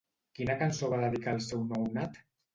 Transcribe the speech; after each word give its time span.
Quina 0.37 0.55
cançó 0.61 0.89
va 0.95 0.99
dedicar 1.03 1.35
al 1.35 1.43
seu 1.51 1.63
nounat? 1.69 2.19